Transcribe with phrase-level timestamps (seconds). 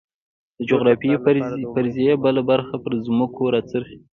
[0.57, 1.17] د جغرافیوي
[1.73, 3.97] فرضیې بله برخه پر ځمکو راڅرخي.